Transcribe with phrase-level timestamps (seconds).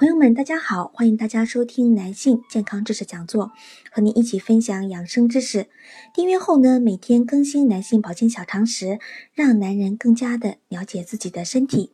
[0.00, 3.52] 朋友们，大家好，欢迎大家收听男性健康知识讲座，
[3.92, 5.66] 和您一起分享养生知识。
[6.14, 8.98] 订阅后呢，每天更新男性保健小常识，
[9.34, 11.92] 让男人更加的了解自己的身体。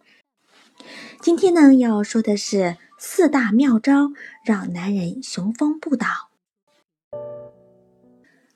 [1.20, 4.12] 今天呢，要说的是四大妙招，
[4.45, 6.06] 让男人雄风不倒。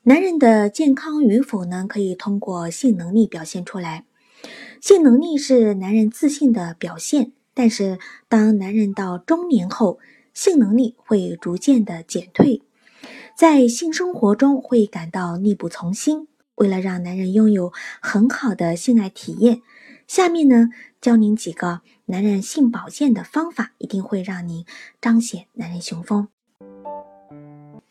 [0.03, 4.05] 男人的健康与否呢，可以通过性能力表现出来。
[4.79, 7.33] 性能力是男人自信的表现。
[7.53, 7.99] 但是，
[8.29, 9.99] 当男人到中年后，
[10.33, 12.61] 性能力会逐渐的减退，
[13.35, 16.27] 在性生活中会感到力不从心。
[16.55, 19.61] 为了让男人拥有很好的性爱体验，
[20.07, 20.69] 下面呢
[21.01, 24.65] 教您几个男人性保健的方法，一定会让您
[25.01, 26.27] 彰显男人雄风。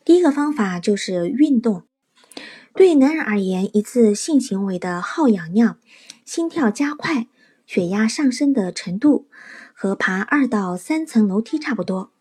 [0.03, 1.83] 第一个方法就是运动。
[2.73, 5.77] 对男人而言，一次性行为的耗氧量、
[6.23, 7.27] 心跳加快。
[7.71, 9.29] 血压上升的程度
[9.73, 12.11] 和爬二到三层楼梯差不多。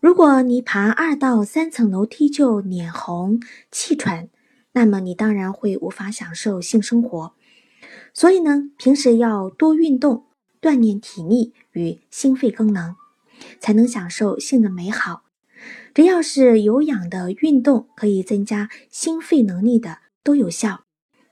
[0.00, 3.38] 如果你爬二到三层楼梯就脸红
[3.70, 4.30] 气喘，
[4.72, 7.34] 那么你当然会无法享受性生活。
[8.14, 10.24] 所以呢，平时要多运动，
[10.62, 12.96] 锻炼体力与心肺功能，
[13.60, 15.24] 才能享受性的美好。
[15.92, 20.84] 只要是有氧的运动，可以增加心肺能力的都有效。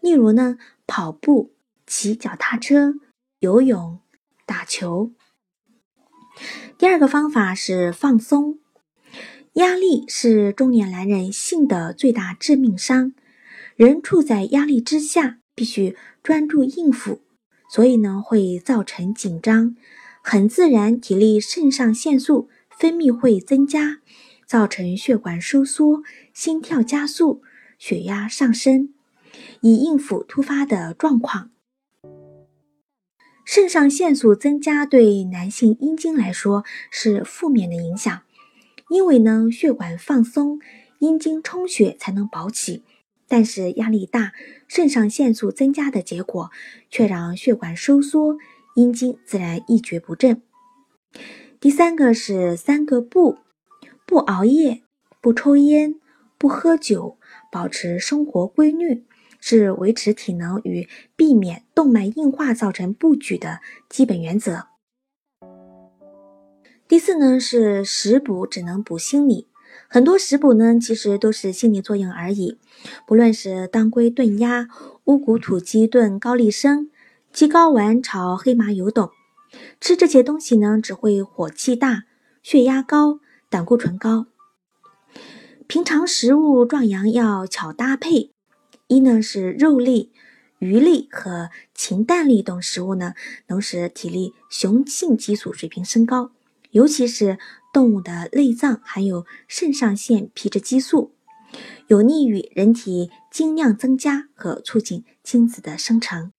[0.02, 1.54] 例如呢，跑步、
[1.86, 2.96] 骑脚踏车。
[3.40, 4.00] 游泳、
[4.44, 5.12] 打球。
[6.76, 8.58] 第二个方法是放松。
[9.54, 13.14] 压力是中年男人性的最大致命伤。
[13.76, 17.22] 人处在压力之下，必须专注应付，
[17.70, 19.74] 所以呢会造成紧张，
[20.22, 24.00] 很自然，体力肾上腺素分泌会增加，
[24.44, 26.02] 造成血管收缩、
[26.34, 27.42] 心跳加速、
[27.78, 28.92] 血压上升，
[29.62, 31.50] 以应付突发的状况。
[33.52, 38.22] 肾上腺素增加对男性阴茎来说是负面的影响，
[38.88, 40.60] 因为呢血管放松，
[41.00, 42.84] 阴茎充血才能保起。
[43.26, 44.34] 但是压力大，
[44.68, 46.52] 肾上腺素增加的结果
[46.90, 48.38] 却让血管收缩，
[48.76, 50.42] 阴茎自然一蹶不振。
[51.58, 53.38] 第三个是三个不：
[54.06, 54.82] 不熬夜，
[55.20, 55.96] 不抽烟，
[56.38, 57.18] 不喝酒，
[57.50, 59.04] 保持生活规律。
[59.40, 64.66] 是维持体能与避免动脉硬化造成不举的基本原则。
[66.86, 69.48] 第四呢是食补只能补心理，
[69.88, 72.58] 很多食补呢其实都是心理作用而已。
[73.06, 74.68] 不论是当归炖鸭、
[75.04, 76.90] 乌骨土鸡炖高丽参、
[77.32, 79.08] 鸡睾丸炒黑麻油等，
[79.80, 82.04] 吃这些东西呢只会火气大、
[82.42, 84.26] 血压高、胆固醇高。
[85.68, 88.32] 平常食物壮阳要巧搭配。
[88.90, 90.10] 一呢是肉类、
[90.58, 93.14] 鱼类和禽蛋类等食物呢，
[93.46, 96.32] 能使体力雄性激素水平升高，
[96.72, 97.38] 尤其是
[97.72, 101.12] 动物的内脏含有肾上腺皮质激素，
[101.86, 106.32] 有利于人体精量增加和促进精子的生成。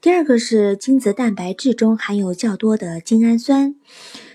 [0.00, 3.76] 第二个是精子蛋白质中含有较多的精氨酸，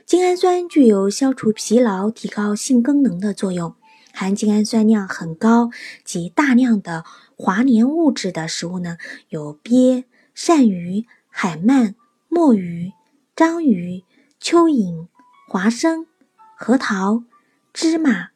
[0.06, 3.74] 精氨酸具有消除疲劳、提高性功能的作用。
[4.14, 5.70] 含精氨酸量很高
[6.04, 7.04] 及大量的
[7.36, 8.98] 华黏物质的食物呢，
[9.30, 10.06] 有鳖、
[10.36, 11.96] 鳝鱼、海鳗、
[12.30, 12.94] 墨鱼、
[13.36, 14.04] 章鱼、
[14.42, 15.08] 蚯蚓、
[15.48, 16.06] 花生、
[16.56, 17.24] 核桃、
[17.74, 18.30] 芝麻、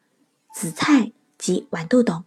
[0.54, 2.24] 紫菜及豌豆等。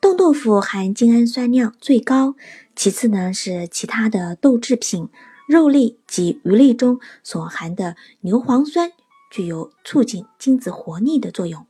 [0.00, 2.36] 冻豆腐含精氨酸量最高，
[2.76, 5.08] 其次呢是其他的豆制品、
[5.48, 8.92] 肉类及鱼类中所含的牛磺酸，
[9.32, 11.66] 具有促进精子活力的作用。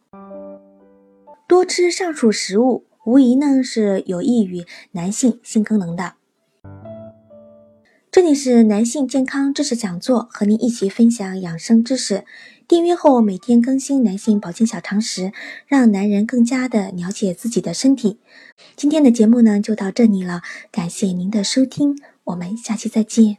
[1.48, 6.12] 多吃上述食物，无疑呢是有益于男性性功能的。
[8.10, 12.24] 这里是男性健康知识讲座，和您一起分享养生知识。
[12.68, 15.32] 订阅后每天更新男性保健小常识，
[15.66, 18.18] 让男人更加的了解自己的身体。
[18.76, 23.38] 今天的节目呢就到这里了，感谢您的收听，我们下期再见。